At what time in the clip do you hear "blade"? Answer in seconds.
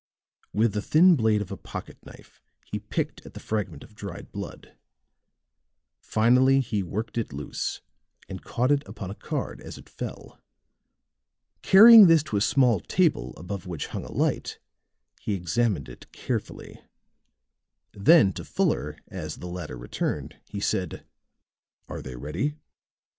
1.15-1.43